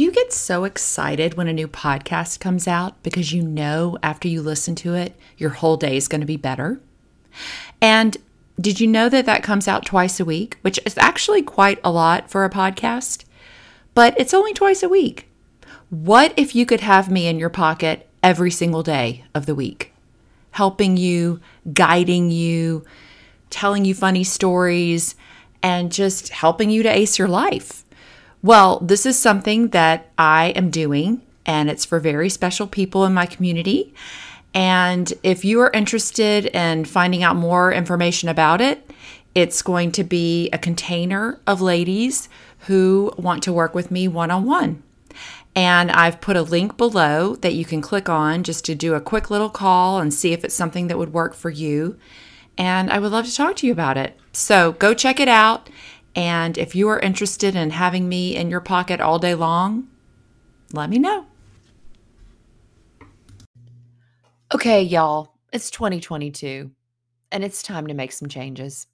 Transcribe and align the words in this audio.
Do 0.00 0.04
you 0.04 0.12
get 0.12 0.32
so 0.32 0.64
excited 0.64 1.34
when 1.34 1.46
a 1.46 1.52
new 1.52 1.68
podcast 1.68 2.40
comes 2.40 2.66
out 2.66 3.02
because 3.02 3.34
you 3.34 3.42
know 3.42 3.98
after 4.02 4.28
you 4.28 4.40
listen 4.40 4.74
to 4.76 4.94
it, 4.94 5.14
your 5.36 5.50
whole 5.50 5.76
day 5.76 5.94
is 5.94 6.08
going 6.08 6.22
to 6.22 6.26
be 6.26 6.38
better? 6.38 6.80
And 7.82 8.16
did 8.58 8.80
you 8.80 8.86
know 8.86 9.10
that 9.10 9.26
that 9.26 9.42
comes 9.42 9.68
out 9.68 9.84
twice 9.84 10.18
a 10.18 10.24
week, 10.24 10.56
which 10.62 10.80
is 10.86 10.96
actually 10.96 11.42
quite 11.42 11.80
a 11.84 11.92
lot 11.92 12.30
for 12.30 12.46
a 12.46 12.48
podcast? 12.48 13.26
But 13.92 14.18
it's 14.18 14.32
only 14.32 14.54
twice 14.54 14.82
a 14.82 14.88
week. 14.88 15.28
What 15.90 16.32
if 16.34 16.54
you 16.54 16.64
could 16.64 16.80
have 16.80 17.10
me 17.10 17.26
in 17.26 17.38
your 17.38 17.50
pocket 17.50 18.08
every 18.22 18.50
single 18.50 18.82
day 18.82 19.26
of 19.34 19.44
the 19.44 19.54
week, 19.54 19.92
helping 20.52 20.96
you, 20.96 21.40
guiding 21.74 22.30
you, 22.30 22.86
telling 23.50 23.84
you 23.84 23.92
funny 23.92 24.24
stories, 24.24 25.14
and 25.62 25.92
just 25.92 26.30
helping 26.30 26.70
you 26.70 26.82
to 26.84 26.88
ace 26.88 27.18
your 27.18 27.28
life? 27.28 27.84
Well, 28.42 28.78
this 28.80 29.04
is 29.04 29.18
something 29.18 29.68
that 29.68 30.10
I 30.16 30.46
am 30.56 30.70
doing, 30.70 31.20
and 31.44 31.68
it's 31.68 31.84
for 31.84 32.00
very 32.00 32.30
special 32.30 32.66
people 32.66 33.04
in 33.04 33.12
my 33.12 33.26
community. 33.26 33.92
And 34.54 35.12
if 35.22 35.44
you 35.44 35.60
are 35.60 35.70
interested 35.72 36.46
in 36.46 36.86
finding 36.86 37.22
out 37.22 37.36
more 37.36 37.72
information 37.72 38.28
about 38.28 38.60
it, 38.60 38.90
it's 39.34 39.62
going 39.62 39.92
to 39.92 40.04
be 40.04 40.48
a 40.50 40.58
container 40.58 41.38
of 41.46 41.60
ladies 41.60 42.28
who 42.60 43.12
want 43.16 43.42
to 43.44 43.52
work 43.52 43.74
with 43.74 43.90
me 43.90 44.08
one 44.08 44.30
on 44.30 44.44
one. 44.44 44.82
And 45.54 45.90
I've 45.90 46.20
put 46.20 46.36
a 46.36 46.42
link 46.42 46.76
below 46.76 47.36
that 47.36 47.54
you 47.54 47.64
can 47.64 47.80
click 47.80 48.08
on 48.08 48.42
just 48.42 48.64
to 48.64 48.74
do 48.74 48.94
a 48.94 49.00
quick 49.00 49.30
little 49.30 49.50
call 49.50 49.98
and 49.98 50.14
see 50.14 50.32
if 50.32 50.44
it's 50.44 50.54
something 50.54 50.86
that 50.86 50.98
would 50.98 51.12
work 51.12 51.34
for 51.34 51.50
you. 51.50 51.98
And 52.56 52.90
I 52.90 52.98
would 52.98 53.12
love 53.12 53.26
to 53.26 53.34
talk 53.34 53.56
to 53.56 53.66
you 53.66 53.72
about 53.72 53.96
it. 53.96 54.16
So 54.32 54.72
go 54.72 54.94
check 54.94 55.20
it 55.20 55.28
out. 55.28 55.68
And 56.20 56.58
if 56.58 56.74
you 56.74 56.86
are 56.90 57.00
interested 57.00 57.56
in 57.56 57.70
having 57.70 58.06
me 58.06 58.36
in 58.36 58.50
your 58.50 58.60
pocket 58.60 59.00
all 59.00 59.18
day 59.18 59.34
long, 59.34 59.88
let 60.70 60.90
me 60.90 60.98
know. 60.98 61.24
Okay, 64.54 64.82
y'all, 64.82 65.32
it's 65.50 65.70
2022 65.70 66.70
and 67.32 67.42
it's 67.42 67.62
time 67.62 67.86
to 67.86 67.94
make 67.94 68.12
some 68.12 68.28
changes. 68.28 68.86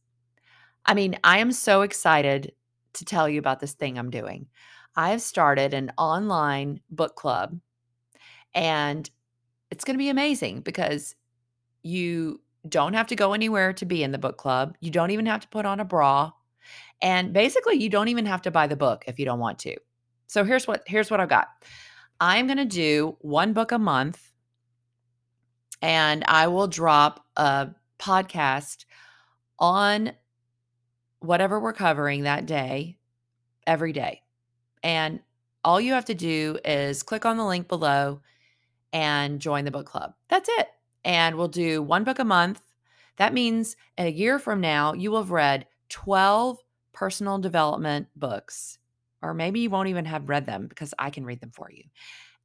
I 0.84 0.94
mean, 0.94 1.18
I 1.24 1.38
am 1.38 1.50
so 1.50 1.82
excited 1.82 2.52
to 2.92 3.04
tell 3.04 3.28
you 3.28 3.40
about 3.40 3.58
this 3.58 3.72
thing 3.72 3.98
I'm 3.98 4.10
doing. 4.10 4.46
I 4.94 5.10
have 5.10 5.20
started 5.20 5.74
an 5.74 5.90
online 5.98 6.78
book 6.90 7.16
club 7.16 7.58
and 8.54 9.10
it's 9.72 9.82
going 9.82 9.96
to 9.96 9.98
be 9.98 10.10
amazing 10.10 10.60
because 10.60 11.16
you 11.82 12.40
don't 12.68 12.94
have 12.94 13.08
to 13.08 13.16
go 13.16 13.32
anywhere 13.32 13.72
to 13.72 13.84
be 13.84 14.04
in 14.04 14.12
the 14.12 14.16
book 14.16 14.36
club. 14.36 14.76
You 14.78 14.92
don't 14.92 15.10
even 15.10 15.26
have 15.26 15.40
to 15.40 15.48
put 15.48 15.66
on 15.66 15.80
a 15.80 15.84
bra. 15.84 16.30
And 17.02 17.32
basically, 17.32 17.76
you 17.76 17.90
don't 17.90 18.08
even 18.08 18.26
have 18.26 18.42
to 18.42 18.50
buy 18.50 18.66
the 18.66 18.76
book 18.76 19.04
if 19.06 19.18
you 19.18 19.24
don't 19.24 19.38
want 19.38 19.58
to. 19.60 19.76
So 20.26 20.44
here's 20.44 20.66
what 20.66 20.82
here's 20.86 21.10
what 21.10 21.20
I've 21.20 21.28
got. 21.28 21.48
I'm 22.20 22.46
going 22.46 22.56
to 22.58 22.64
do 22.64 23.16
one 23.20 23.52
book 23.52 23.72
a 23.72 23.78
month 23.78 24.32
and 25.82 26.24
I 26.26 26.48
will 26.48 26.66
drop 26.66 27.24
a 27.36 27.68
podcast 27.98 28.86
on 29.58 30.12
whatever 31.20 31.60
we're 31.60 31.72
covering 31.72 32.22
that 32.22 32.46
day 32.46 32.98
every 33.66 33.92
day. 33.92 34.22
And 34.82 35.20
all 35.64 35.80
you 35.80 35.92
have 35.94 36.04
to 36.06 36.14
do 36.14 36.58
is 36.64 37.02
click 37.02 37.26
on 37.26 37.36
the 37.36 37.44
link 37.44 37.68
below 37.68 38.20
and 38.92 39.40
join 39.40 39.64
the 39.64 39.70
book 39.70 39.86
club. 39.86 40.14
That's 40.28 40.48
it. 40.58 40.68
And 41.04 41.36
we'll 41.36 41.48
do 41.48 41.82
one 41.82 42.04
book 42.04 42.18
a 42.18 42.24
month. 42.24 42.60
That 43.16 43.34
means 43.34 43.76
a 43.98 44.10
year 44.10 44.38
from 44.38 44.60
now, 44.60 44.92
you 44.92 45.10
will 45.10 45.22
have 45.22 45.30
read 45.30 45.66
12 45.88 46.58
personal 46.96 47.38
development 47.38 48.08
books, 48.16 48.78
or 49.22 49.34
maybe 49.34 49.60
you 49.60 49.70
won't 49.70 49.88
even 49.88 50.06
have 50.06 50.30
read 50.30 50.46
them 50.46 50.66
because 50.66 50.94
I 50.98 51.10
can 51.10 51.26
read 51.26 51.40
them 51.40 51.52
for 51.52 51.70
you. 51.70 51.84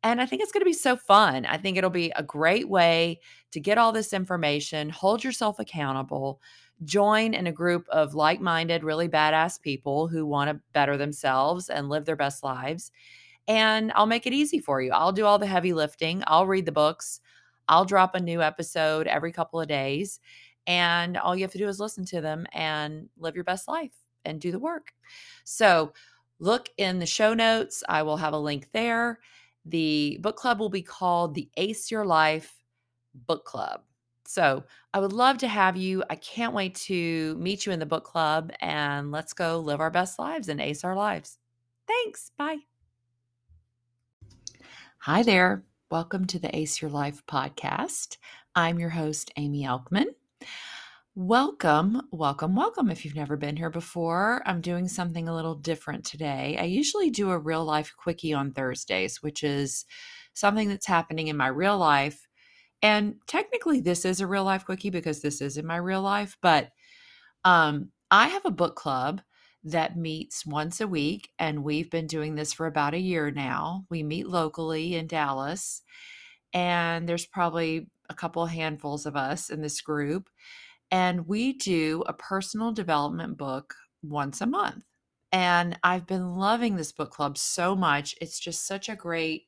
And 0.03 0.21
I 0.21 0.25
think 0.25 0.41
it's 0.41 0.51
going 0.51 0.61
to 0.61 0.65
be 0.65 0.73
so 0.73 0.97
fun. 0.97 1.45
I 1.45 1.57
think 1.57 1.77
it'll 1.77 1.89
be 1.89 2.11
a 2.15 2.23
great 2.23 2.67
way 2.67 3.21
to 3.51 3.59
get 3.59 3.77
all 3.77 3.93
this 3.93 4.13
information, 4.13 4.89
hold 4.89 5.23
yourself 5.23 5.59
accountable, 5.59 6.41
join 6.83 7.33
in 7.33 7.47
a 7.47 7.51
group 7.51 7.87
of 7.89 8.13
like 8.13 8.41
minded, 8.41 8.83
really 8.83 9.07
badass 9.07 9.61
people 9.61 10.07
who 10.07 10.25
want 10.25 10.49
to 10.49 10.59
better 10.73 10.97
themselves 10.97 11.69
and 11.69 11.87
live 11.87 12.03
their 12.03 12.15
best 12.15 12.43
lives. 12.43 12.91
And 13.47 13.91
I'll 13.95 14.05
make 14.05 14.27
it 14.27 14.33
easy 14.33 14.59
for 14.59 14.81
you. 14.81 14.91
I'll 14.91 15.11
do 15.11 15.25
all 15.25 15.39
the 15.39 15.47
heavy 15.47 15.71
lifting, 15.71 16.23
I'll 16.27 16.47
read 16.47 16.65
the 16.65 16.71
books, 16.71 17.21
I'll 17.69 17.85
drop 17.85 18.15
a 18.15 18.19
new 18.19 18.41
episode 18.41 19.07
every 19.07 19.31
couple 19.31 19.61
of 19.61 19.67
days. 19.67 20.19
And 20.67 21.15
all 21.17 21.35
you 21.35 21.43
have 21.43 21.51
to 21.53 21.57
do 21.57 21.67
is 21.67 21.79
listen 21.79 22.05
to 22.05 22.21
them 22.21 22.45
and 22.53 23.07
live 23.17 23.35
your 23.35 23.43
best 23.43 23.67
life 23.67 24.00
and 24.25 24.39
do 24.39 24.51
the 24.51 24.59
work. 24.59 24.93
So 25.43 25.93
look 26.39 26.69
in 26.77 26.99
the 26.99 27.05
show 27.05 27.33
notes. 27.33 27.83
I 27.87 28.03
will 28.03 28.17
have 28.17 28.33
a 28.33 28.39
link 28.39 28.67
there. 28.73 29.19
The 29.65 30.17
book 30.21 30.37
club 30.37 30.59
will 30.59 30.69
be 30.69 30.81
called 30.81 31.35
the 31.35 31.49
Ace 31.57 31.91
Your 31.91 32.05
Life 32.05 32.57
Book 33.27 33.45
Club. 33.45 33.81
So 34.25 34.63
I 34.93 34.99
would 34.99 35.13
love 35.13 35.39
to 35.39 35.47
have 35.47 35.75
you. 35.75 36.03
I 36.09 36.15
can't 36.15 36.53
wait 36.53 36.75
to 36.75 37.35
meet 37.37 37.65
you 37.65 37.73
in 37.73 37.79
the 37.79 37.85
book 37.85 38.05
club 38.05 38.51
and 38.61 39.11
let's 39.11 39.33
go 39.33 39.59
live 39.59 39.81
our 39.81 39.91
best 39.91 40.17
lives 40.19 40.47
and 40.47 40.61
ace 40.61 40.83
our 40.83 40.95
lives. 40.95 41.37
Thanks. 41.87 42.31
Bye. 42.37 42.59
Hi 44.99 45.23
there. 45.23 45.63
Welcome 45.89 46.25
to 46.27 46.39
the 46.39 46.55
Ace 46.55 46.81
Your 46.81 46.91
Life 46.91 47.23
podcast. 47.27 48.17
I'm 48.55 48.79
your 48.79 48.91
host, 48.91 49.31
Amy 49.35 49.63
Elkman. 49.63 50.05
Welcome, 51.13 52.03
welcome, 52.11 52.55
welcome. 52.55 52.89
If 52.89 53.03
you've 53.03 53.17
never 53.17 53.35
been 53.35 53.57
here 53.57 53.69
before, 53.69 54.41
I'm 54.45 54.61
doing 54.61 54.87
something 54.87 55.27
a 55.27 55.35
little 55.35 55.55
different 55.55 56.05
today. 56.05 56.57
I 56.57 56.63
usually 56.63 57.09
do 57.09 57.31
a 57.31 57.37
real 57.37 57.65
life 57.65 57.93
quickie 57.97 58.33
on 58.33 58.53
Thursdays, 58.53 59.21
which 59.21 59.43
is 59.43 59.83
something 60.33 60.69
that's 60.69 60.85
happening 60.87 61.27
in 61.27 61.35
my 61.35 61.47
real 61.47 61.77
life. 61.77 62.27
And 62.81 63.15
technically, 63.27 63.81
this 63.81 64.05
is 64.05 64.21
a 64.21 64.27
real 64.27 64.45
life 64.45 64.65
quickie 64.65 64.89
because 64.89 65.21
this 65.21 65.41
is 65.41 65.57
in 65.57 65.67
my 65.67 65.75
real 65.75 66.01
life. 66.01 66.37
But 66.41 66.69
um, 67.43 67.89
I 68.09 68.29
have 68.29 68.45
a 68.45 68.51
book 68.51 68.77
club 68.77 69.21
that 69.65 69.97
meets 69.97 70.45
once 70.45 70.79
a 70.79 70.87
week, 70.87 71.29
and 71.37 71.65
we've 71.65 71.91
been 71.91 72.07
doing 72.07 72.35
this 72.35 72.53
for 72.53 72.67
about 72.67 72.93
a 72.93 72.99
year 72.99 73.31
now. 73.31 73.85
We 73.89 74.01
meet 74.01 74.27
locally 74.27 74.95
in 74.95 75.07
Dallas, 75.07 75.81
and 76.53 77.07
there's 77.07 77.25
probably 77.25 77.89
a 78.09 78.13
couple 78.13 78.45
handfuls 78.45 79.05
of 79.05 79.15
us 79.15 79.49
in 79.49 79.61
this 79.61 79.81
group 79.81 80.29
and 80.91 81.27
we 81.27 81.53
do 81.53 82.03
a 82.07 82.13
personal 82.13 82.71
development 82.71 83.37
book 83.37 83.75
once 84.03 84.41
a 84.41 84.45
month. 84.45 84.83
And 85.31 85.79
I've 85.83 86.05
been 86.05 86.35
loving 86.35 86.75
this 86.75 86.91
book 86.91 87.11
club 87.11 87.37
so 87.37 87.75
much. 87.75 88.15
It's 88.19 88.39
just 88.39 88.67
such 88.67 88.89
a 88.89 88.95
great 88.95 89.47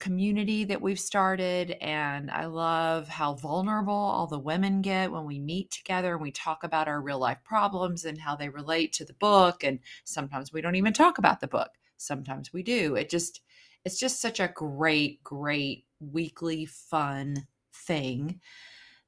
community 0.00 0.64
that 0.64 0.82
we've 0.82 0.98
started. 0.98 1.76
And 1.80 2.30
I 2.30 2.46
love 2.46 3.08
how 3.08 3.34
vulnerable 3.34 3.94
all 3.94 4.26
the 4.26 4.38
women 4.38 4.82
get 4.82 5.12
when 5.12 5.24
we 5.24 5.38
meet 5.38 5.70
together 5.70 6.14
and 6.14 6.22
we 6.22 6.32
talk 6.32 6.64
about 6.64 6.88
our 6.88 7.00
real 7.00 7.18
life 7.18 7.38
problems 7.44 8.04
and 8.04 8.18
how 8.18 8.34
they 8.34 8.48
relate 8.48 8.92
to 8.94 9.04
the 9.04 9.14
book. 9.14 9.62
And 9.62 9.78
sometimes 10.04 10.52
we 10.52 10.60
don't 10.60 10.74
even 10.74 10.92
talk 10.92 11.18
about 11.18 11.40
the 11.40 11.46
book, 11.46 11.70
sometimes 11.96 12.52
we 12.52 12.62
do. 12.62 12.96
It 12.96 13.08
just, 13.08 13.40
it's 13.84 13.98
just 13.98 14.20
such 14.20 14.40
a 14.40 14.52
great, 14.54 15.22
great 15.22 15.84
weekly 16.00 16.66
fun 16.66 17.46
thing 17.72 18.40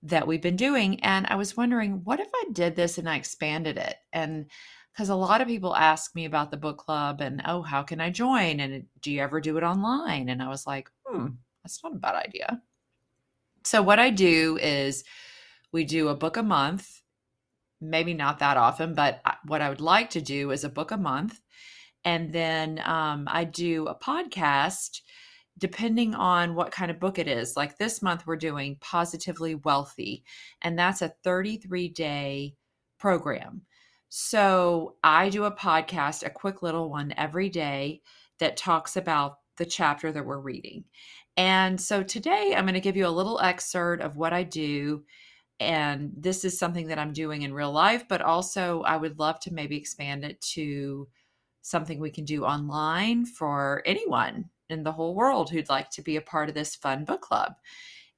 that 0.03 0.27
we've 0.27 0.43
been 0.43 0.57
doing. 0.57 1.01
And 1.01 1.27
I 1.27 1.37
was 1.37 1.57
wondering, 1.57 2.03
what 2.05 2.21
if 2.21 2.29
I 2.35 2.45
did 2.53 2.77
this 2.77 2.99
and 2.99 3.09
I 3.09 3.17
expanded 3.17 3.77
it? 3.77 3.97
And 4.13 4.47
because 4.93 5.09
a 5.09 5.15
lot 5.15 5.41
of 5.41 5.49
people 5.49 5.77
ask 5.77 6.15
me 6.15 6.25
about 6.25 6.51
the 6.51 6.57
book 6.57 6.79
club 6.79 7.21
and, 7.21 7.43
oh, 7.47 7.63
how 7.63 7.83
can 7.83 8.01
I 8.01 8.11
join? 8.11 8.61
And 8.61 8.87
do 9.01 9.13
you 9.13 9.21
ever 9.21 9.41
do 9.41 9.57
it 9.57 9.63
online? 9.63 10.29
And 10.29 10.43
I 10.43 10.49
was 10.49 10.67
like, 10.67 10.91
hmm, 11.07 11.29
that's 11.63 11.83
not 11.83 11.95
a 11.95 11.99
bad 11.99 12.17
idea. 12.17 12.61
So, 13.65 13.83
what 13.83 13.99
I 13.99 14.11
do 14.11 14.59
is 14.61 15.05
we 15.73 15.85
do 15.85 16.09
a 16.09 16.17
book 16.17 16.37
a 16.37 16.43
month, 16.43 17.03
maybe 17.81 18.15
not 18.15 18.39
that 18.39 18.57
often, 18.57 18.95
but 18.95 19.21
what 19.47 19.61
I 19.61 19.69
would 19.69 19.81
like 19.81 20.11
to 20.11 20.21
do 20.21 20.51
is 20.51 20.65
a 20.65 20.69
book 20.69 20.91
a 20.91 20.97
month. 20.97 21.39
And 22.05 22.33
then 22.33 22.81
um, 22.85 23.29
I 23.31 23.45
do 23.45 23.87
a 23.87 23.95
podcast 23.95 25.01
depending 25.59 26.15
on 26.15 26.55
what 26.55 26.71
kind 26.71 26.91
of 26.91 27.01
book 27.01 27.19
it 27.19 27.29
is. 27.29 27.57
Like 27.57 27.77
this 27.77 28.01
month, 28.01 28.27
we're 28.27 28.37
doing 28.37 28.77
Positively 28.81 29.57
Wealthy, 29.57 30.25
and 30.63 30.79
that's 30.79 31.03
a 31.03 31.13
33 31.25 31.89
day 31.89 32.55
program. 32.99 33.63
So 34.09 34.97
I 35.05 35.29
do 35.29 35.45
a 35.45 35.55
podcast, 35.55 36.25
a 36.25 36.31
quick 36.31 36.63
little 36.63 36.91
one 36.91 37.13
every 37.17 37.49
day 37.49 38.01
that 38.39 38.57
talks 38.57 38.97
about 38.97 39.39
the 39.59 39.67
chapter 39.67 40.11
that 40.13 40.25
we're 40.25 40.39
reading. 40.39 40.85
And 41.37 41.81
so 41.81 42.03
today 42.03 42.55
I'm 42.57 42.65
going 42.65 42.75
to 42.75 42.81
give 42.81 42.97
you 42.97 43.07
a 43.07 43.11
little 43.11 43.41
excerpt 43.41 44.03
of 44.03 44.17
what 44.17 44.33
I 44.33 44.45
do. 44.45 45.05
And 45.61 46.13
this 46.17 46.45
is 46.45 46.59
something 46.59 46.87
that 46.89 46.99
I'm 46.99 47.13
doing 47.13 47.43
in 47.43 47.53
real 47.53 47.73
life, 47.73 48.07
but 48.09 48.23
also 48.23 48.83
I 48.83 48.97
would 48.97 49.19
love 49.19 49.41
to 49.41 49.53
maybe 49.53 49.77
expand 49.77 50.25
it 50.25 50.41
to 50.53 51.09
something 51.63 52.01
we 52.01 52.11
can 52.11 52.25
do 52.25 52.45
online 52.45 53.27
for 53.27 53.83
anyone 53.85 54.49
in 54.69 54.83
the 54.83 54.93
whole 54.93 55.15
world 55.15 55.51
who'd 55.51 55.69
like 55.69 55.91
to 55.91 56.03
be 56.03 56.17
a 56.17 56.23
part 56.23 56.49
of 56.49 56.55
this 56.55 56.77
fun 56.77 57.05
book 57.05 57.21
club. 57.21 57.55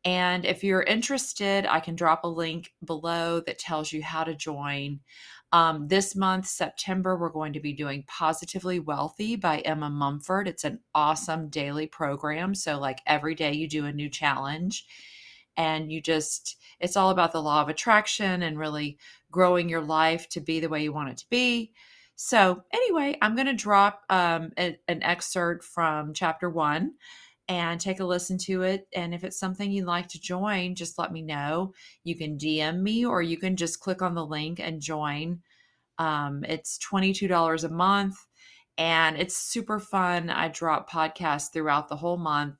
And 0.05 0.47
if 0.47 0.65
you're 0.65 0.83
interested, 0.83 1.67
I 1.67 1.81
can 1.81 1.95
drop 1.95 2.25
a 2.25 2.29
link 2.29 2.73
below 2.85 3.41
that 3.41 3.59
tells 3.59 3.93
you 3.93 4.03
how 4.03 4.25
to 4.25 4.35
join. 4.35 5.01
Um, 5.53 5.89
this 5.89 6.15
month, 6.15 6.47
September, 6.47 7.17
we're 7.17 7.29
going 7.29 7.53
to 7.53 7.61
be 7.61 7.73
doing 7.73 8.05
Positively 8.07 8.79
Wealthy 8.79 9.37
by 9.37 9.59
Emma 9.59 9.91
Mumford. 9.91 10.49
It's 10.49 10.65
an 10.65 10.79
awesome 10.95 11.49
daily 11.49 11.87
program. 11.87 12.55
So, 12.55 12.79
like 12.79 13.01
every 13.07 13.35
day, 13.35 13.53
you 13.53 13.69
do 13.69 13.85
a 13.87 13.93
new 13.93 14.09
challenge 14.09 14.87
and 15.57 15.91
you 15.93 16.01
just, 16.01 16.57
it's 16.79 16.97
all 16.97 17.11
about 17.11 17.33
the 17.33 17.43
law 17.43 17.61
of 17.61 17.69
attraction 17.69 18.45
and 18.45 18.59
really 18.59 18.97
growing 19.31 19.69
your 19.69 19.83
life 19.83 20.29
to 20.31 20.41
be 20.41 20.61
the 20.61 20.69
way 20.69 20.83
you 20.83 20.93
want 20.93 21.11
it 21.11 21.19
to 21.19 21.29
be. 21.29 21.73
So, 22.23 22.65
anyway, 22.75 23.17
I'm 23.23 23.35
going 23.35 23.47
to 23.47 23.55
drop 23.55 24.03
um, 24.11 24.53
a, 24.59 24.79
an 24.89 25.03
excerpt 25.03 25.65
from 25.65 26.13
chapter 26.13 26.51
one 26.51 26.93
and 27.49 27.81
take 27.81 27.99
a 27.99 28.05
listen 28.05 28.37
to 28.41 28.61
it. 28.61 28.87
And 28.95 29.15
if 29.15 29.25
it's 29.25 29.39
something 29.39 29.73
you'd 29.73 29.87
like 29.87 30.07
to 30.09 30.21
join, 30.21 30.75
just 30.75 30.99
let 30.99 31.13
me 31.13 31.23
know. 31.23 31.73
You 32.05 32.15
can 32.15 32.37
DM 32.37 32.83
me 32.83 33.07
or 33.07 33.23
you 33.23 33.39
can 33.39 33.57
just 33.57 33.81
click 33.81 34.03
on 34.03 34.15
the 34.15 34.25
link 34.25 34.61
and 34.61 34.83
join. 34.83 35.41
Um, 35.97 36.45
it's 36.47 36.79
$22 36.93 37.65
a 37.65 37.69
month 37.71 38.17
and 38.77 39.17
it's 39.17 39.39
super 39.39 39.81
fun. 39.81 40.29
I 40.29 40.49
drop 40.49 40.91
podcasts 40.91 41.51
throughout 41.51 41.89
the 41.89 41.97
whole 41.97 42.19
month. 42.19 42.57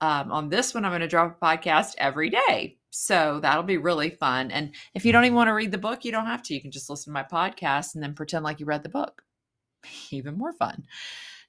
Um, 0.00 0.32
on 0.32 0.48
this 0.48 0.74
one, 0.74 0.84
I'm 0.84 0.90
going 0.90 1.02
to 1.02 1.06
drop 1.06 1.38
a 1.40 1.44
podcast 1.44 1.94
every 1.98 2.30
day. 2.30 2.77
So 2.90 3.38
that'll 3.40 3.62
be 3.62 3.76
really 3.76 4.10
fun. 4.10 4.50
And 4.50 4.74
if 4.94 5.04
you 5.04 5.12
don't 5.12 5.24
even 5.24 5.36
want 5.36 5.48
to 5.48 5.54
read 5.54 5.72
the 5.72 5.78
book, 5.78 6.04
you 6.04 6.12
don't 6.12 6.26
have 6.26 6.42
to. 6.44 6.54
You 6.54 6.60
can 6.60 6.70
just 6.70 6.88
listen 6.88 7.12
to 7.12 7.14
my 7.14 7.22
podcast 7.22 7.94
and 7.94 8.02
then 8.02 8.14
pretend 8.14 8.44
like 8.44 8.60
you 8.60 8.66
read 8.66 8.82
the 8.82 8.88
book. 8.88 9.22
Even 10.10 10.38
more 10.38 10.52
fun. 10.52 10.84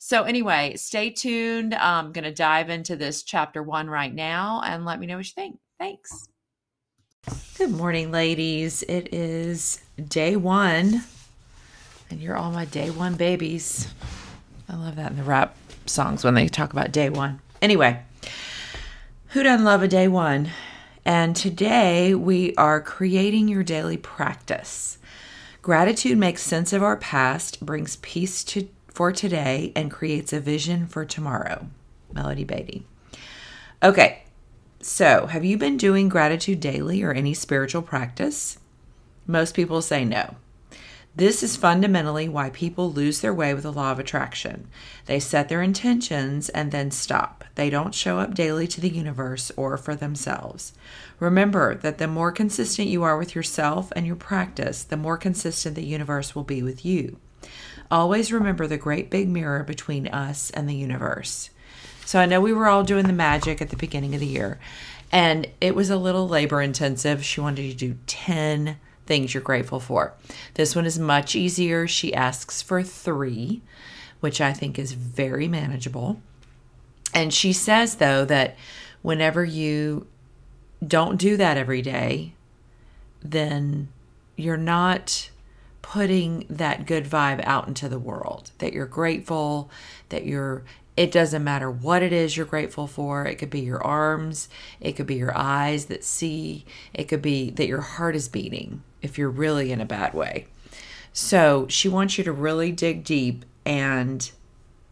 So, 0.01 0.23
anyway, 0.23 0.75
stay 0.77 1.09
tuned. 1.09 1.73
I'm 1.73 2.13
going 2.13 2.23
to 2.23 2.33
dive 2.33 2.69
into 2.69 2.95
this 2.95 3.23
chapter 3.23 3.61
one 3.61 3.89
right 3.89 4.13
now 4.13 4.61
and 4.63 4.85
let 4.85 4.99
me 4.99 5.07
know 5.07 5.17
what 5.17 5.25
you 5.25 5.33
think. 5.33 5.59
Thanks. 5.77 6.29
Good 7.57 7.71
morning, 7.71 8.09
ladies. 8.09 8.81
It 8.83 9.13
is 9.13 9.81
day 10.07 10.37
one, 10.37 11.03
and 12.09 12.21
you're 12.21 12.37
all 12.37 12.51
my 12.51 12.63
day 12.63 12.89
one 12.89 13.15
babies. 13.15 13.93
I 14.69 14.77
love 14.77 14.95
that 14.95 15.11
in 15.11 15.17
the 15.17 15.23
rap 15.23 15.57
songs 15.85 16.23
when 16.23 16.33
they 16.33 16.47
talk 16.47 16.71
about 16.71 16.93
day 16.93 17.09
one. 17.09 17.41
Anyway, 17.61 18.01
who 19.27 19.43
doesn't 19.43 19.65
love 19.65 19.83
a 19.83 19.87
day 19.87 20.07
one? 20.07 20.49
And 21.09 21.35
today 21.35 22.13
we 22.13 22.53
are 22.53 22.79
creating 22.79 23.47
your 23.47 23.63
daily 23.63 23.97
practice. 23.97 24.99
Gratitude 25.63 26.19
makes 26.19 26.43
sense 26.43 26.71
of 26.71 26.83
our 26.83 26.97
past, 26.97 27.65
brings 27.65 27.95
peace 27.95 28.43
to 28.43 28.69
for 28.89 29.11
today 29.11 29.73
and 29.75 29.89
creates 29.89 30.33
a 30.33 30.39
vision 30.39 30.85
for 30.85 31.05
tomorrow. 31.05 31.65
Melody 32.13 32.43
Beattie. 32.43 32.85
Okay, 33.81 34.21
so 34.81 35.25
have 35.25 35.43
you 35.43 35.57
been 35.57 35.77
doing 35.77 36.09
gratitude 36.09 36.59
daily 36.59 37.01
or 37.01 37.11
any 37.11 37.33
spiritual 37.33 37.81
practice? 37.81 38.59
Most 39.25 39.55
people 39.55 39.81
say 39.81 40.05
no. 40.05 40.35
This 41.19 41.43
is 41.43 41.57
fundamentally 41.57 42.29
why 42.29 42.49
people 42.49 42.93
lose 42.93 43.19
their 43.19 43.33
way 43.33 43.53
with 43.53 43.63
the 43.63 43.73
law 43.73 43.91
of 43.91 43.99
attraction. 43.99 44.69
They 45.05 45.19
set 45.19 45.49
their 45.49 45.61
intentions 45.61 46.47
and 46.47 46.71
then 46.71 46.91
stop. 46.91 47.43
They 47.55 47.69
don't 47.69 47.93
show 47.93 48.19
up 48.19 48.33
daily 48.33 48.69
to 48.69 48.79
the 48.79 48.87
universe 48.87 49.51
or 49.57 49.75
for 49.75 49.97
themselves. 49.97 50.71
Remember 51.19 51.75
that 51.75 51.97
the 51.97 52.07
more 52.07 52.31
consistent 52.31 52.87
you 52.87 53.03
are 53.03 53.17
with 53.17 53.35
yourself 53.35 53.91
and 53.97 54.07
your 54.07 54.15
practice, 54.15 54.81
the 54.81 54.95
more 54.95 55.17
consistent 55.17 55.75
the 55.75 55.83
universe 55.83 56.35
will 56.35 56.45
be 56.45 56.63
with 56.63 56.85
you. 56.85 57.17
Always 57.91 58.31
remember 58.31 58.65
the 58.65 58.77
great 58.77 59.09
big 59.09 59.27
mirror 59.27 59.65
between 59.65 60.07
us 60.07 60.51
and 60.51 60.69
the 60.69 60.75
universe. 60.75 61.49
So 62.05 62.21
I 62.21 62.27
know 62.27 62.39
we 62.39 62.53
were 62.53 62.69
all 62.69 62.85
doing 62.85 63.07
the 63.07 63.11
magic 63.11 63.61
at 63.61 63.71
the 63.71 63.75
beginning 63.75 64.13
of 64.13 64.21
the 64.21 64.25
year, 64.25 64.57
and 65.11 65.47
it 65.59 65.75
was 65.75 65.89
a 65.89 65.97
little 65.97 66.29
labor 66.29 66.61
intensive. 66.61 67.25
She 67.25 67.41
wanted 67.41 67.69
to 67.69 67.75
do 67.75 67.97
10 68.07 68.77
things 69.09 69.33
you're 69.33 69.41
grateful 69.41 69.79
for. 69.79 70.13
This 70.53 70.75
one 70.75 70.85
is 70.85 70.99
much 70.99 71.35
easier. 71.35 71.87
She 71.87 72.13
asks 72.13 72.61
for 72.61 72.83
three, 72.83 73.61
which 74.19 74.39
I 74.39 74.53
think 74.53 74.77
is 74.77 74.93
very 74.93 75.47
manageable. 75.47 76.21
And 77.11 77.33
she 77.33 77.51
says, 77.51 77.95
though, 77.95 78.23
that 78.25 78.55
whenever 79.01 79.43
you 79.43 80.05
don't 80.85 81.17
do 81.17 81.35
that 81.37 81.57
every 81.57 81.81
day, 81.81 82.33
then 83.21 83.89
you're 84.35 84.55
not 84.55 85.31
putting 85.81 86.45
that 86.47 86.85
good 86.85 87.05
vibe 87.05 87.43
out 87.45 87.67
into 87.67 87.89
the 87.89 87.97
world 87.97 88.51
that 88.59 88.73
you're 88.73 88.85
grateful, 88.85 89.71
that 90.09 90.23
you're, 90.23 90.63
it 90.99 91.13
doesn't 91.13 91.45
matter 91.45 91.71
what 91.71 92.03
it 92.03 92.11
is 92.11 92.35
you're 92.35 92.45
grateful 92.45 92.85
for. 92.85 93.23
It 93.25 93.35
could 93.35 93.49
be 93.49 93.61
your 93.61 93.81
arms, 93.81 94.49
it 94.81 94.97
could 94.97 95.07
be 95.07 95.15
your 95.15 95.31
eyes 95.33 95.85
that 95.85 96.03
see, 96.03 96.65
it 96.93 97.05
could 97.05 97.21
be 97.21 97.51
that 97.51 97.69
your 97.69 97.79
heart 97.79 98.17
is 98.17 98.27
beating 98.27 98.83
if 99.01 99.17
you're 99.17 99.29
really 99.29 99.71
in 99.71 99.79
a 99.79 99.85
bad 99.85 100.13
way. 100.13 100.47
So 101.13 101.67
she 101.69 101.87
wants 101.87 102.17
you 102.17 102.25
to 102.25 102.33
really 102.33 102.73
dig 102.73 103.05
deep 103.05 103.45
and 103.65 104.29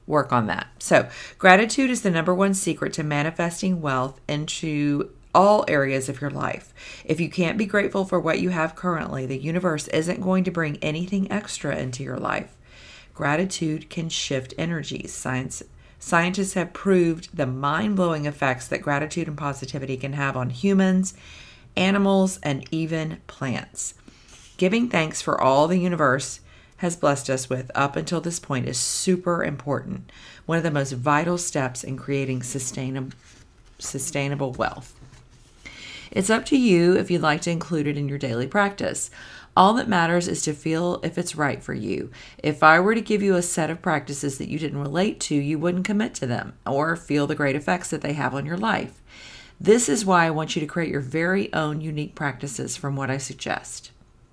work 0.06 0.32
on 0.32 0.48
that. 0.48 0.68
So, 0.80 1.10
gratitude 1.38 1.90
is 1.90 2.04
the 2.04 2.10
number 2.10 2.34
one 2.34 2.54
secret 2.54 2.94
to 2.94 3.04
manifesting 3.04 3.82
wealth 3.82 4.22
into 4.30 5.10
all 5.36 5.66
areas 5.68 6.08
of 6.08 6.22
your 6.22 6.30
life. 6.30 6.74
If 7.04 7.20
you 7.20 7.30
can't 7.30 7.58
be 7.58 7.66
grateful 7.66 8.06
for 8.06 8.18
what 8.18 8.40
you 8.40 8.52
have 8.52 8.78
currently, 8.78 9.26
the 9.26 9.38
universe 9.38 9.90
isn't 9.90 10.22
going 10.22 10.46
to 10.46 10.52
bring 10.52 10.78
anything 10.78 11.30
extra 11.30 11.76
into 11.76 12.02
your 12.02 12.18
life. 12.18 12.56
Gratitude 13.14 13.90
can 13.90 14.08
shift 14.08 14.54
energies. 14.58 15.14
Science 15.14 15.64
scientists 16.00 16.54
have 16.54 16.74
proved 16.74 17.36
the 17.36 17.48
mind-blowing 17.48 18.26
effects 18.26 18.68
that 18.68 18.82
gratitude 18.82 19.28
and 19.28 19.38
positivity 19.38 19.98
can 19.98 20.14
have 20.14 20.38
on 20.38 20.50
humans, 20.50 21.14
animals, 21.76 22.40
and 22.44 22.64
even 22.72 23.18
plants. 23.28 23.94
Giving 24.58 24.90
thanks 24.90 25.22
for 25.22 25.40
all 25.40 25.68
the 25.68 25.78
universe 25.78 26.40
has 26.78 26.96
blessed 26.96 27.30
us 27.30 27.50
with 27.50 27.72
up 27.76 27.96
until 27.96 28.22
this 28.22 28.40
point 28.40 28.68
is 28.68 28.78
super 28.78 29.44
important. 29.44 30.12
One 30.46 30.58
of 30.58 30.64
the 30.64 30.72
most 30.72 30.94
vital 30.94 31.38
steps 31.38 31.84
in 31.84 31.98
creating 31.98 32.44
sustainable 32.44 33.12
sustainable 33.80 34.54
wealth. 34.54 34.96
It's 36.10 36.32
up 36.32 36.46
to 36.46 36.58
you 36.58 36.98
if 36.98 37.12
you'd 37.12 37.22
like 37.22 37.42
to 37.42 37.52
include 37.52 37.86
it 37.86 37.98
in 37.98 38.10
your 38.10 38.18
daily 38.18 38.48
practice. 38.48 39.12
All 39.58 39.74
that 39.74 39.88
matters 39.88 40.28
is 40.28 40.44
to 40.44 40.54
feel 40.54 41.00
if 41.02 41.18
it's 41.18 41.36
right 41.36 41.64
for 41.64 41.74
you. 41.74 42.12
If 42.38 42.62
I 42.62 42.80
were 42.80 42.94
to 42.94 43.02
give 43.02 43.24
you 43.24 43.34
a 43.34 43.42
set 43.42 43.72
of 43.72 43.82
practices 43.82 44.38
that 44.38 44.50
you 44.50 44.60
didn't 44.60 44.78
relate 44.78 45.20
to, 45.22 45.36
you 45.36 45.58
wouldn't 45.58 45.84
commit 45.84 46.14
to 46.16 46.28
them 46.28 46.54
or 46.64 46.96
feel 46.96 47.26
the 47.26 47.34
great 47.34 47.56
effects 47.56 47.90
that 47.90 48.02
they 48.02 48.14
have 48.14 48.36
on 48.36 48.46
your 48.46 48.56
life. 48.56 49.02
This 49.60 49.90
is 49.90 50.06
why 50.06 50.28
I 50.28 50.30
want 50.30 50.56
you 50.56 50.60
to 50.60 50.68
create 50.68 50.92
your 50.92 51.02
very 51.02 51.52
own 51.54 51.82
unique 51.82 52.14
practices 52.14 52.78
from 52.78 52.96
what 52.96 53.10
I 53.10 53.18
suggest. 53.18 53.90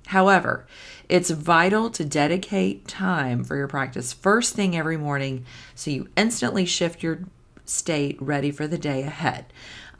However, 0.09 0.67
it's 1.09 1.31
vital 1.31 1.89
to 1.89 2.05
dedicate 2.05 2.87
time 2.87 3.45
for 3.45 3.57
your 3.57 3.67
practice 3.67 4.13
first 4.13 4.55
thing 4.55 4.77
every 4.77 4.99
morning 4.99 5.47
so 5.75 5.91
you 5.91 6.11
instantly 6.19 6.67
shift 6.67 7.03
your 7.03 7.21
state 7.65 8.21
ready 8.21 8.51
for 8.51 8.67
the 8.67 8.77
day 8.77 9.01
ahead. 9.03 9.47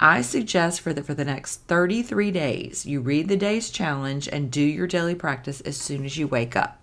I 0.05 0.21
suggest 0.21 0.83
for 0.83 0.93
the 0.93 1.03
for 1.03 1.15
the 1.15 1.25
next 1.25 1.63
33 1.63 2.31
days, 2.31 2.85
you 2.85 3.01
read 3.01 3.27
the 3.27 3.39
day's 3.39 3.71
challenge 3.71 4.29
and 4.29 4.51
do 4.51 4.61
your 4.61 4.87
daily 4.87 5.15
practice 5.15 5.63
as 5.63 5.79
soon 5.79 6.05
as 6.05 6.19
you 6.19 6.29
wake 6.29 6.55
up. 6.55 6.79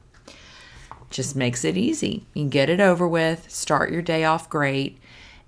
Just 1.12 1.36
makes 1.36 1.64
it 1.64 1.78
easy. 1.78 2.26
You 2.34 2.42
can 2.42 2.50
get 2.50 2.68
it 2.68 2.80
over 2.80 3.08
with, 3.08 3.48
start 3.52 3.92
your 3.92 4.02
day 4.02 4.24
off 4.24 4.50
great, 4.50 4.98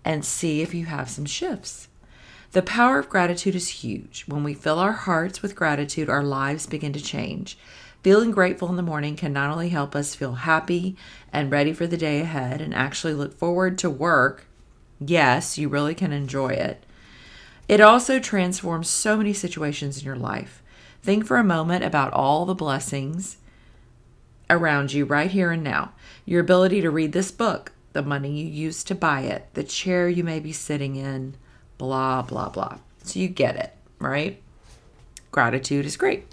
and 0.05 0.23
see 0.23 0.61
if 0.61 0.75
you 0.75 0.85
have 0.85 1.09
some 1.09 1.25
shifts. 1.25 1.87
The 2.51 2.61
power 2.61 2.99
of 2.99 3.09
gratitude 3.09 3.55
is 3.55 3.69
huge. 3.69 4.25
When 4.27 4.43
we 4.43 4.53
fill 4.53 4.77
our 4.77 4.91
hearts 4.91 5.41
with 5.41 5.55
gratitude, 5.55 6.09
our 6.09 6.23
lives 6.23 6.67
begin 6.67 6.93
to 6.93 7.01
change. 7.01 7.57
Feeling 8.03 8.29
grateful 8.29 8.69
in 8.69 8.75
the 8.75 8.83
morning 8.83 9.15
can 9.15 9.33
not 9.33 9.49
only 9.49 9.69
help 9.69 9.95
us 9.95 10.13
feel 10.13 10.33
happy 10.33 10.95
and 11.31 11.49
ready 11.49 11.73
for 11.73 11.87
the 11.87 11.97
day 11.97 12.19
ahead 12.19 12.61
and 12.61 12.75
actually 12.75 13.15
look 13.15 13.33
forward 13.33 13.79
to 13.79 13.89
work, 13.89 14.45
yes, 14.99 15.57
you 15.57 15.69
really 15.69 15.95
can 15.95 16.13
enjoy 16.13 16.49
it, 16.49 16.85
it 17.67 17.81
also 17.81 18.19
transforms 18.19 18.89
so 18.89 19.17
many 19.17 19.33
situations 19.33 19.99
in 19.99 20.05
your 20.05 20.15
life. 20.15 20.61
Think 21.01 21.25
for 21.25 21.37
a 21.37 21.43
moment 21.43 21.83
about 21.83 22.13
all 22.13 22.45
the 22.45 22.55
blessings 22.55 23.37
around 24.49 24.93
you 24.93 25.05
right 25.05 25.31
here 25.31 25.51
and 25.51 25.63
now. 25.63 25.93
Your 26.25 26.41
ability 26.41 26.81
to 26.81 26.89
read 26.89 27.11
this 27.11 27.31
book, 27.31 27.71
the 27.93 28.01
money 28.01 28.31
you 28.31 28.47
used 28.47 28.87
to 28.87 28.95
buy 28.95 29.21
it, 29.21 29.47
the 29.53 29.63
chair 29.63 30.07
you 30.07 30.23
may 30.23 30.39
be 30.39 30.53
sitting 30.53 30.95
in, 30.95 31.35
blah, 31.77 32.21
blah, 32.21 32.49
blah. 32.49 32.77
So 33.03 33.19
you 33.19 33.27
get 33.27 33.55
it, 33.55 33.75
right? 33.99 34.41
Gratitude 35.31 35.85
is 35.85 35.97
great. 35.97 36.25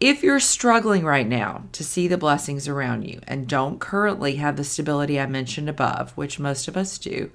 If 0.00 0.22
you're 0.22 0.40
struggling 0.40 1.04
right 1.04 1.26
now 1.26 1.64
to 1.72 1.84
see 1.84 2.08
the 2.08 2.18
blessings 2.18 2.68
around 2.68 3.04
you 3.04 3.20
and 3.26 3.48
don't 3.48 3.80
currently 3.80 4.36
have 4.36 4.56
the 4.56 4.64
stability 4.64 5.18
I 5.20 5.26
mentioned 5.26 5.68
above, 5.68 6.10
which 6.16 6.40
most 6.40 6.68
of 6.68 6.76
us 6.76 6.98
do, 6.98 7.30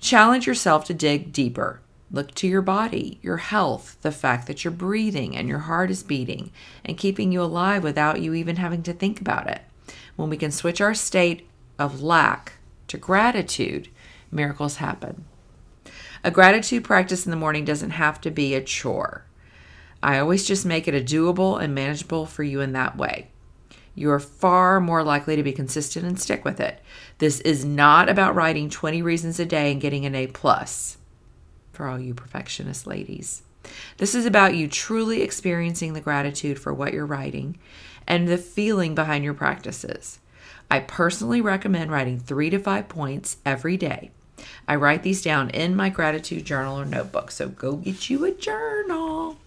challenge 0.00 0.46
yourself 0.46 0.84
to 0.86 0.94
dig 0.94 1.32
deeper. 1.32 1.80
Look 2.10 2.34
to 2.36 2.48
your 2.48 2.62
body, 2.62 3.18
your 3.22 3.36
health, 3.36 3.98
the 4.00 4.10
fact 4.10 4.46
that 4.46 4.64
you're 4.64 4.72
breathing 4.72 5.36
and 5.36 5.46
your 5.46 5.58
heart 5.58 5.90
is 5.90 6.02
beating 6.02 6.50
and 6.84 6.96
keeping 6.96 7.32
you 7.32 7.42
alive 7.42 7.82
without 7.82 8.22
you 8.22 8.32
even 8.32 8.56
having 8.56 8.82
to 8.84 8.94
think 8.94 9.20
about 9.20 9.46
it. 9.46 9.60
When 10.16 10.30
we 10.30 10.38
can 10.38 10.50
switch 10.50 10.80
our 10.80 10.94
state 10.94 11.46
of 11.78 12.02
lack 12.02 12.54
to 12.88 12.96
gratitude, 12.96 13.88
miracles 14.30 14.76
happen. 14.76 15.26
A 16.24 16.30
gratitude 16.30 16.82
practice 16.82 17.26
in 17.26 17.30
the 17.30 17.36
morning 17.36 17.64
doesn't 17.64 17.90
have 17.90 18.20
to 18.22 18.30
be 18.30 18.54
a 18.54 18.62
chore. 18.62 19.24
I 20.02 20.18
always 20.18 20.46
just 20.46 20.64
make 20.64 20.88
it 20.88 20.94
a 20.94 21.04
doable 21.04 21.62
and 21.62 21.74
manageable 21.74 22.24
for 22.24 22.42
you 22.42 22.60
in 22.60 22.72
that 22.72 22.96
way. 22.96 23.28
You 23.94 24.10
are 24.10 24.20
far 24.20 24.80
more 24.80 25.02
likely 25.02 25.36
to 25.36 25.42
be 25.42 25.52
consistent 25.52 26.06
and 26.06 26.18
stick 26.18 26.44
with 26.44 26.60
it. 26.60 26.80
This 27.18 27.40
is 27.40 27.64
not 27.64 28.08
about 28.08 28.34
writing 28.34 28.70
20 28.70 29.02
reasons 29.02 29.38
a 29.40 29.44
day 29.44 29.72
and 29.72 29.80
getting 29.80 30.06
an 30.06 30.14
A 30.14 30.28
plus 30.28 30.97
for 31.78 31.86
all 31.86 32.00
you 32.00 32.12
perfectionist 32.12 32.88
ladies. 32.88 33.42
This 33.98 34.12
is 34.12 34.26
about 34.26 34.56
you 34.56 34.66
truly 34.66 35.22
experiencing 35.22 35.92
the 35.92 36.00
gratitude 36.00 36.58
for 36.58 36.74
what 36.74 36.92
you're 36.92 37.06
writing 37.06 37.56
and 38.04 38.26
the 38.26 38.36
feeling 38.36 38.96
behind 38.96 39.22
your 39.22 39.32
practices. 39.32 40.18
I 40.68 40.80
personally 40.80 41.40
recommend 41.40 41.92
writing 41.92 42.18
three 42.18 42.50
to 42.50 42.58
five 42.58 42.88
points 42.88 43.36
every 43.46 43.76
day. 43.76 44.10
I 44.66 44.74
write 44.74 45.04
these 45.04 45.22
down 45.22 45.50
in 45.50 45.76
my 45.76 45.88
gratitude 45.88 46.44
journal 46.44 46.80
or 46.80 46.84
notebook, 46.84 47.30
so 47.30 47.48
go 47.48 47.76
get 47.76 48.10
you 48.10 48.24
a 48.24 48.32
journal. 48.32 49.38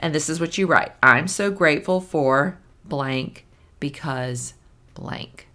And 0.00 0.12
this 0.12 0.28
is 0.28 0.40
what 0.40 0.58
you 0.58 0.66
write 0.66 0.92
I'm 1.00 1.28
so 1.28 1.50
grateful 1.50 2.00
for 2.00 2.58
blank 2.84 3.46
because 3.78 4.54
blank. 4.94 5.46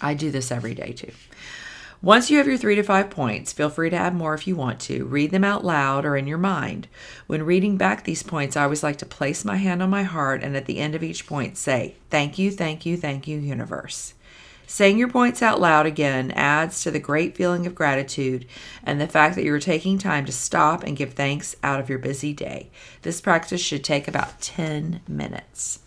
I 0.00 0.14
do 0.14 0.32
this 0.32 0.50
every 0.50 0.74
day 0.74 0.92
too. 0.92 1.12
Once 2.02 2.30
you 2.30 2.38
have 2.38 2.46
your 2.46 2.56
three 2.56 2.74
to 2.74 2.82
five 2.82 3.10
points, 3.10 3.52
feel 3.52 3.68
free 3.68 3.90
to 3.90 3.96
add 3.96 4.14
more 4.14 4.32
if 4.32 4.46
you 4.46 4.56
want 4.56 4.80
to. 4.80 5.04
Read 5.04 5.30
them 5.30 5.44
out 5.44 5.62
loud 5.62 6.06
or 6.06 6.16
in 6.16 6.26
your 6.26 6.38
mind. 6.38 6.88
When 7.26 7.42
reading 7.42 7.76
back 7.76 8.04
these 8.04 8.22
points, 8.22 8.56
I 8.56 8.62
always 8.62 8.82
like 8.82 8.96
to 8.98 9.06
place 9.06 9.44
my 9.44 9.56
hand 9.56 9.82
on 9.82 9.90
my 9.90 10.04
heart 10.04 10.42
and 10.42 10.56
at 10.56 10.64
the 10.64 10.78
end 10.78 10.94
of 10.94 11.02
each 11.02 11.26
point 11.26 11.58
say, 11.58 11.96
Thank 12.08 12.38
you, 12.38 12.50
thank 12.50 12.86
you, 12.86 12.96
thank 12.96 13.28
you, 13.28 13.38
universe. 13.38 14.14
Saying 14.66 14.96
your 14.96 15.10
points 15.10 15.42
out 15.42 15.60
loud 15.60 15.84
again 15.84 16.30
adds 16.30 16.82
to 16.84 16.90
the 16.90 17.00
great 17.00 17.36
feeling 17.36 17.66
of 17.66 17.74
gratitude 17.74 18.46
and 18.82 18.98
the 18.98 19.06
fact 19.06 19.34
that 19.34 19.44
you're 19.44 19.60
taking 19.60 19.98
time 19.98 20.24
to 20.24 20.32
stop 20.32 20.82
and 20.82 20.96
give 20.96 21.12
thanks 21.12 21.54
out 21.62 21.80
of 21.80 21.90
your 21.90 21.98
busy 21.98 22.32
day. 22.32 22.70
This 23.02 23.20
practice 23.20 23.60
should 23.60 23.84
take 23.84 24.08
about 24.08 24.40
10 24.40 25.02
minutes. 25.06 25.80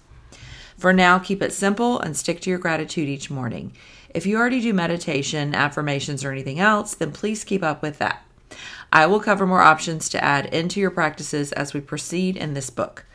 For 0.77 0.91
now, 0.91 1.17
keep 1.17 1.41
it 1.41 1.53
simple 1.53 1.97
and 1.97 2.17
stick 2.17 2.41
to 2.41 2.49
your 2.49 2.59
gratitude 2.59 3.07
each 3.07 3.29
morning. 3.29 3.71
If 4.13 4.27
you 4.27 4.37
already 4.37 4.61
do 4.61 4.73
meditation, 4.73 5.55
affirmations, 5.55 6.23
or 6.23 6.31
anything 6.31 6.59
else, 6.59 6.93
then 6.93 7.11
please 7.11 7.43
keep 7.43 7.63
up 7.63 7.81
with 7.81 7.97
that. 7.97 8.23
I 8.91 9.07
will 9.07 9.19
cover 9.19 9.47
more 9.47 9.61
options 9.61 10.07
to 10.09 10.23
add 10.23 10.45
into 10.53 10.79
your 10.79 10.91
practices 10.91 11.51
as 11.51 11.73
we 11.73 11.81
proceed 11.81 12.37
in 12.37 12.53
this 12.53 12.69
book. 12.69 13.05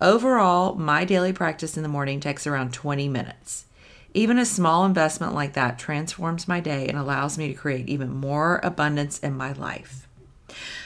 Overall, 0.00 0.74
my 0.74 1.04
daily 1.04 1.32
practice 1.32 1.76
in 1.76 1.84
the 1.84 1.88
morning 1.88 2.18
takes 2.18 2.46
around 2.46 2.72
20 2.72 3.08
minutes. 3.08 3.66
Even 4.14 4.38
a 4.38 4.44
small 4.44 4.84
investment 4.84 5.32
like 5.34 5.52
that 5.52 5.78
transforms 5.78 6.48
my 6.48 6.58
day 6.58 6.88
and 6.88 6.98
allows 6.98 7.38
me 7.38 7.46
to 7.48 7.54
create 7.54 7.88
even 7.88 8.10
more 8.10 8.58
abundance 8.64 9.20
in 9.20 9.36
my 9.36 9.52
life. 9.52 10.08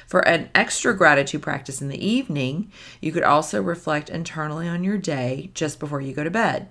For 0.06 0.20
an 0.28 0.50
extra 0.54 0.94
gratitude 0.94 1.40
practice 1.40 1.80
in 1.80 1.88
the 1.88 2.06
evening, 2.06 2.70
you 3.00 3.12
could 3.12 3.22
also 3.22 3.62
reflect 3.62 4.10
internally 4.10 4.68
on 4.68 4.84
your 4.84 4.98
day 4.98 5.50
just 5.54 5.80
before 5.80 6.02
you 6.02 6.12
go 6.12 6.24
to 6.24 6.30
bed. 6.30 6.68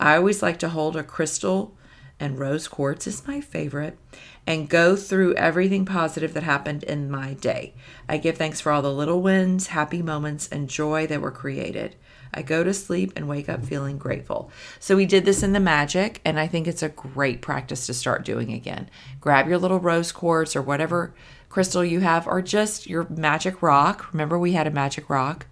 I 0.00 0.16
always 0.16 0.42
like 0.42 0.58
to 0.60 0.70
hold 0.70 0.96
a 0.96 1.04
crystal, 1.04 1.76
and 2.20 2.38
rose 2.38 2.68
quartz 2.68 3.06
is 3.06 3.26
my 3.26 3.40
favorite, 3.40 3.98
and 4.46 4.68
go 4.68 4.94
through 4.94 5.34
everything 5.34 5.84
positive 5.84 6.34
that 6.34 6.42
happened 6.42 6.84
in 6.84 7.10
my 7.10 7.34
day. 7.34 7.74
I 8.08 8.18
give 8.18 8.36
thanks 8.36 8.60
for 8.60 8.70
all 8.70 8.82
the 8.82 8.92
little 8.92 9.22
wins, 9.22 9.68
happy 9.68 10.02
moments, 10.02 10.46
and 10.48 10.68
joy 10.68 11.06
that 11.06 11.22
were 11.22 11.30
created. 11.30 11.96
I 12.32 12.42
go 12.42 12.62
to 12.62 12.72
sleep 12.72 13.12
and 13.16 13.26
wake 13.26 13.48
up 13.48 13.64
feeling 13.64 13.98
grateful. 13.98 14.52
So, 14.78 14.94
we 14.94 15.06
did 15.06 15.24
this 15.24 15.42
in 15.42 15.52
the 15.52 15.58
magic, 15.58 16.20
and 16.24 16.38
I 16.38 16.46
think 16.46 16.68
it's 16.68 16.82
a 16.82 16.88
great 16.90 17.42
practice 17.42 17.86
to 17.86 17.94
start 17.94 18.24
doing 18.24 18.52
again. 18.52 18.88
Grab 19.20 19.48
your 19.48 19.58
little 19.58 19.80
rose 19.80 20.12
quartz 20.12 20.54
or 20.54 20.62
whatever 20.62 21.12
crystal 21.48 21.84
you 21.84 22.00
have, 22.00 22.28
or 22.28 22.40
just 22.40 22.88
your 22.88 23.08
magic 23.08 23.62
rock. 23.62 24.12
Remember, 24.12 24.38
we 24.38 24.52
had 24.52 24.68
a 24.68 24.70
magic 24.70 25.10
rock. 25.10 25.46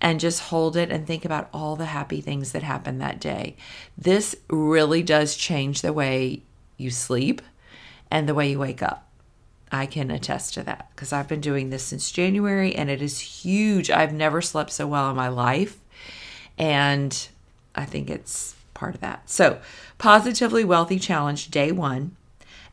And 0.00 0.20
just 0.20 0.40
hold 0.40 0.76
it 0.76 0.90
and 0.90 1.06
think 1.06 1.24
about 1.24 1.48
all 1.52 1.74
the 1.74 1.86
happy 1.86 2.20
things 2.20 2.52
that 2.52 2.62
happened 2.62 3.00
that 3.00 3.20
day. 3.20 3.56
This 3.96 4.36
really 4.48 5.02
does 5.02 5.36
change 5.36 5.80
the 5.80 5.92
way 5.92 6.42
you 6.76 6.90
sleep 6.90 7.40
and 8.10 8.28
the 8.28 8.34
way 8.34 8.50
you 8.50 8.58
wake 8.58 8.82
up. 8.82 9.08
I 9.72 9.86
can 9.86 10.10
attest 10.10 10.54
to 10.54 10.62
that 10.64 10.90
because 10.94 11.12
I've 11.12 11.28
been 11.28 11.40
doing 11.40 11.70
this 11.70 11.82
since 11.82 12.10
January 12.10 12.74
and 12.74 12.90
it 12.90 13.02
is 13.02 13.18
huge. 13.18 13.90
I've 13.90 14.12
never 14.12 14.40
slept 14.42 14.70
so 14.70 14.86
well 14.86 15.10
in 15.10 15.16
my 15.16 15.28
life. 15.28 15.78
And 16.58 17.28
I 17.74 17.84
think 17.84 18.08
it's 18.08 18.54
part 18.74 18.94
of 18.94 19.00
that. 19.00 19.28
So, 19.28 19.60
Positively 19.98 20.64
Wealthy 20.64 20.98
Challenge 20.98 21.50
Day 21.50 21.72
One 21.72 22.16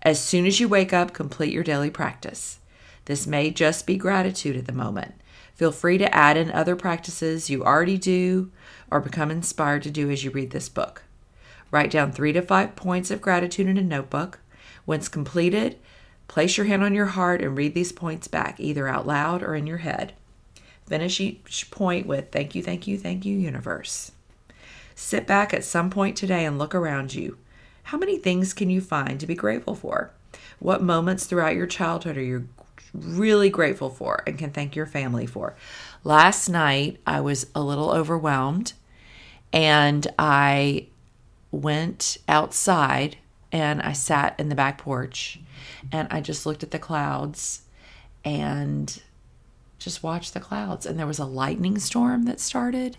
as 0.03 0.19
soon 0.19 0.45
as 0.45 0.59
you 0.59 0.67
wake 0.67 0.91
up, 0.91 1.13
complete 1.13 1.53
your 1.53 1.63
daily 1.63 1.89
practice. 1.89 2.59
This 3.05 3.25
may 3.25 3.51
just 3.51 3.87
be 3.87 3.95
gratitude 3.95 4.57
at 4.57 4.65
the 4.65 4.73
moment. 4.73 5.15
Feel 5.53 5.71
free 5.71 5.97
to 5.99 6.13
add 6.13 6.35
in 6.35 6.51
other 6.51 6.75
practices 6.75 7.49
you 7.49 7.63
already 7.63 7.97
do 7.97 8.51
or 8.89 8.99
become 8.99 9.31
inspired 9.31 9.83
to 9.83 9.91
do 9.91 10.09
as 10.09 10.23
you 10.23 10.31
read 10.31 10.51
this 10.51 10.69
book. 10.69 11.03
Write 11.71 11.91
down 11.91 12.11
three 12.11 12.33
to 12.33 12.41
five 12.41 12.75
points 12.75 13.11
of 13.11 13.21
gratitude 13.21 13.67
in 13.67 13.77
a 13.77 13.83
notebook. 13.83 14.39
Once 14.85 15.07
completed, 15.07 15.77
place 16.27 16.57
your 16.57 16.65
hand 16.65 16.83
on 16.83 16.93
your 16.93 17.07
heart 17.07 17.41
and 17.41 17.57
read 17.57 17.73
these 17.73 17.91
points 17.91 18.27
back, 18.27 18.59
either 18.59 18.87
out 18.87 19.07
loud 19.07 19.41
or 19.41 19.55
in 19.55 19.67
your 19.67 19.77
head. 19.77 20.13
Finish 20.85 21.19
each 21.21 21.71
point 21.71 22.05
with 22.05 22.31
thank 22.31 22.55
you, 22.55 22.61
thank 22.61 22.87
you, 22.87 22.97
thank 22.97 23.25
you, 23.25 23.37
universe. 23.37 24.11
Sit 24.95 25.25
back 25.25 25.53
at 25.53 25.63
some 25.63 25.89
point 25.89 26.17
today 26.17 26.45
and 26.45 26.59
look 26.59 26.75
around 26.75 27.13
you. 27.13 27.37
How 27.83 27.97
many 27.97 28.17
things 28.17 28.53
can 28.53 28.69
you 28.69 28.81
find 28.81 29.19
to 29.19 29.27
be 29.27 29.35
grateful 29.35 29.75
for? 29.75 30.11
What 30.59 30.81
moments 30.81 31.25
throughout 31.25 31.55
your 31.55 31.67
childhood 31.67 32.17
are 32.17 32.23
you 32.23 32.47
really 32.93 33.49
grateful 33.49 33.89
for 33.89 34.23
and 34.27 34.37
can 34.37 34.51
thank 34.51 34.75
your 34.75 34.85
family 34.85 35.25
for? 35.25 35.55
Last 36.03 36.49
night, 36.49 36.99
I 37.07 37.21
was 37.21 37.47
a 37.55 37.61
little 37.61 37.91
overwhelmed 37.91 38.73
and 39.51 40.07
I 40.17 40.87
went 41.51 42.17
outside 42.27 43.17
and 43.51 43.81
I 43.81 43.93
sat 43.93 44.39
in 44.39 44.49
the 44.49 44.55
back 44.55 44.77
porch 44.79 45.39
and 45.91 46.07
I 46.11 46.21
just 46.21 46.45
looked 46.45 46.63
at 46.63 46.71
the 46.71 46.79
clouds 46.79 47.61
and 48.25 49.01
just 49.79 50.01
watched 50.01 50.33
the 50.33 50.39
clouds. 50.39 50.85
And 50.85 50.97
there 50.97 51.07
was 51.07 51.19
a 51.19 51.25
lightning 51.25 51.77
storm 51.79 52.23
that 52.23 52.39
started 52.39 52.97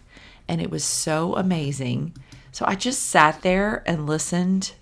and 0.48 0.60
it 0.60 0.70
was 0.70 0.84
so 0.84 1.34
amazing 1.36 2.14
so 2.54 2.64
I 2.68 2.76
just 2.76 3.02
sat 3.02 3.42
there 3.42 3.82
and 3.84 4.06
listened 4.06 4.74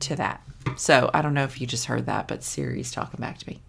to 0.00 0.16
that. 0.16 0.42
So 0.76 1.10
I 1.14 1.22
don't 1.22 1.34
know 1.34 1.44
if 1.44 1.60
you 1.60 1.66
just 1.66 1.86
heard 1.86 2.06
that, 2.06 2.28
but 2.28 2.42
Siri's 2.42 2.90
talking 2.92 3.20
back 3.20 3.38
to 3.38 3.48
me. 3.48 3.62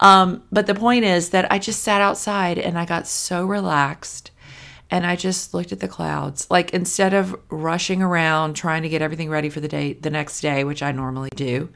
Um, 0.00 0.42
but 0.50 0.66
the 0.66 0.74
point 0.74 1.04
is 1.04 1.30
that 1.30 1.50
I 1.52 1.58
just 1.58 1.82
sat 1.82 2.00
outside 2.00 2.58
and 2.58 2.78
I 2.78 2.84
got 2.84 3.06
so 3.06 3.46
relaxed 3.46 4.32
and 4.90 5.06
I 5.06 5.16
just 5.16 5.54
looked 5.54 5.72
at 5.72 5.80
the 5.80 5.88
clouds. 5.88 6.50
Like 6.50 6.74
instead 6.74 7.14
of 7.14 7.34
rushing 7.48 8.02
around 8.02 8.54
trying 8.54 8.82
to 8.82 8.88
get 8.88 9.00
everything 9.00 9.30
ready 9.30 9.48
for 9.48 9.60
the 9.60 9.68
day 9.68 9.92
the 9.94 10.10
next 10.10 10.40
day, 10.40 10.64
which 10.64 10.82
I 10.82 10.92
normally 10.92 11.30
do, 11.34 11.70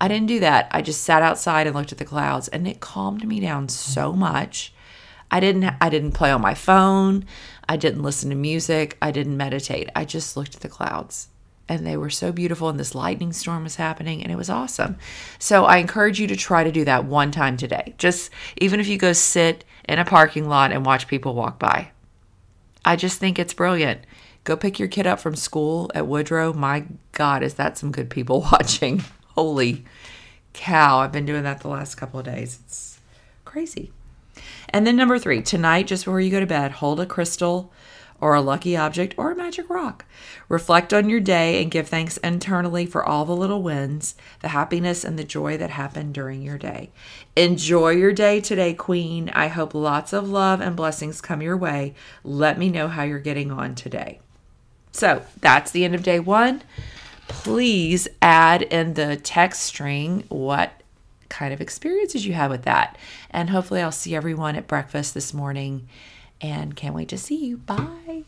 I 0.00 0.08
didn't 0.08 0.28
do 0.28 0.40
that. 0.40 0.68
I 0.70 0.80
just 0.80 1.02
sat 1.02 1.22
outside 1.22 1.66
and 1.66 1.76
looked 1.76 1.92
at 1.92 1.98
the 1.98 2.04
clouds 2.04 2.48
and 2.48 2.66
it 2.68 2.80
calmed 2.80 3.26
me 3.26 3.40
down 3.40 3.68
so 3.68 4.12
much. 4.12 4.72
I 5.30 5.40
didn't 5.40 5.64
I 5.80 5.88
didn't 5.88 6.12
play 6.12 6.30
on 6.30 6.40
my 6.40 6.54
phone. 6.54 7.24
I 7.68 7.76
didn't 7.76 8.02
listen 8.02 8.30
to 8.30 8.36
music. 8.36 8.96
I 9.02 9.10
didn't 9.10 9.36
meditate. 9.36 9.88
I 9.96 10.04
just 10.04 10.36
looked 10.36 10.54
at 10.54 10.60
the 10.60 10.68
clouds 10.68 11.28
and 11.78 11.86
they 11.86 11.96
were 11.96 12.10
so 12.10 12.32
beautiful 12.32 12.68
and 12.68 12.78
this 12.78 12.94
lightning 12.94 13.32
storm 13.32 13.64
was 13.64 13.76
happening 13.76 14.22
and 14.22 14.32
it 14.32 14.36
was 14.36 14.50
awesome. 14.50 14.96
So 15.38 15.64
I 15.64 15.78
encourage 15.78 16.20
you 16.20 16.26
to 16.28 16.36
try 16.36 16.64
to 16.64 16.72
do 16.72 16.84
that 16.84 17.04
one 17.04 17.30
time 17.30 17.56
today. 17.56 17.94
Just 17.98 18.30
even 18.58 18.80
if 18.80 18.88
you 18.88 18.98
go 18.98 19.12
sit 19.12 19.64
in 19.88 19.98
a 19.98 20.04
parking 20.04 20.48
lot 20.48 20.72
and 20.72 20.86
watch 20.86 21.08
people 21.08 21.34
walk 21.34 21.58
by. 21.58 21.90
I 22.84 22.96
just 22.96 23.18
think 23.18 23.38
it's 23.38 23.54
brilliant. 23.54 24.00
Go 24.44 24.56
pick 24.56 24.78
your 24.78 24.88
kid 24.88 25.06
up 25.06 25.20
from 25.20 25.36
school 25.36 25.90
at 25.94 26.06
Woodrow. 26.06 26.52
My 26.52 26.84
God, 27.12 27.42
is 27.42 27.54
that 27.54 27.78
some 27.78 27.92
good 27.92 28.10
people 28.10 28.40
watching? 28.52 29.04
Holy 29.28 29.84
cow. 30.52 30.98
I've 30.98 31.12
been 31.12 31.26
doing 31.26 31.44
that 31.44 31.60
the 31.60 31.68
last 31.68 31.94
couple 31.94 32.20
of 32.20 32.26
days. 32.26 32.58
It's 32.64 33.00
crazy. 33.44 33.92
And 34.70 34.86
then 34.86 34.96
number 34.96 35.18
three, 35.18 35.42
tonight, 35.42 35.86
just 35.86 36.04
before 36.04 36.20
you 36.20 36.30
go 36.30 36.40
to 36.40 36.46
bed, 36.46 36.72
hold 36.72 37.00
a 37.00 37.06
crystal 37.06 37.72
or 38.22 38.34
a 38.36 38.40
lucky 38.40 38.76
object 38.76 39.14
or 39.18 39.32
a 39.32 39.36
magic 39.36 39.68
rock. 39.68 40.04
Reflect 40.48 40.94
on 40.94 41.10
your 41.10 41.18
day 41.18 41.60
and 41.60 41.72
give 41.72 41.88
thanks 41.88 42.18
internally 42.18 42.86
for 42.86 43.04
all 43.04 43.24
the 43.24 43.34
little 43.34 43.62
wins, 43.62 44.14
the 44.40 44.48
happiness, 44.48 45.02
and 45.02 45.18
the 45.18 45.24
joy 45.24 45.56
that 45.56 45.70
happened 45.70 46.14
during 46.14 46.40
your 46.40 46.56
day. 46.56 46.90
Enjoy 47.34 47.90
your 47.90 48.12
day 48.12 48.40
today, 48.40 48.74
Queen. 48.74 49.28
I 49.34 49.48
hope 49.48 49.74
lots 49.74 50.12
of 50.12 50.28
love 50.28 50.60
and 50.60 50.76
blessings 50.76 51.20
come 51.20 51.42
your 51.42 51.56
way. 51.56 51.94
Let 52.22 52.58
me 52.58 52.70
know 52.70 52.86
how 52.86 53.02
you're 53.02 53.18
getting 53.18 53.50
on 53.50 53.74
today. 53.74 54.20
So 54.92 55.24
that's 55.40 55.72
the 55.72 55.84
end 55.84 55.96
of 55.96 56.04
day 56.04 56.20
one. 56.20 56.62
Please 57.26 58.06
add 58.20 58.62
in 58.62 58.94
the 58.94 59.16
text 59.16 59.62
string 59.62 60.24
what 60.28 60.80
kind 61.28 61.52
of 61.52 61.60
experiences 61.60 62.24
you 62.24 62.34
had 62.34 62.50
with 62.50 62.62
that. 62.62 62.96
And 63.30 63.50
hopefully, 63.50 63.82
I'll 63.82 63.90
see 63.90 64.14
everyone 64.14 64.54
at 64.54 64.68
breakfast 64.68 65.12
this 65.12 65.34
morning 65.34 65.88
and 66.42 66.76
can't 66.76 66.94
wait 66.94 67.08
to 67.08 67.18
see 67.18 67.36
you. 67.36 67.56
Bye. 67.58 68.24